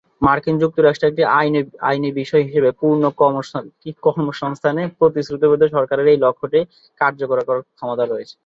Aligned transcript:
মার্কিন 0.21 0.55
যুক্তরাষ্ট্রে 0.61 1.09
একটি 1.09 1.23
আইনি 1.89 2.09
বিষয় 2.19 2.43
হিসাবে, 2.47 2.69
পূর্ণ 2.79 3.03
কর্মসংস্থানের 4.05 4.87
প্রতিশ্রুতিবদ্ধ; 4.99 5.63
সরকারের 5.75 6.07
এই 6.13 6.19
লক্ষ্যটি 6.25 6.59
কার্যকর 7.01 7.37
করার 7.47 7.65
ক্ষমতা 7.69 8.03
রয়েছে। 8.05 8.35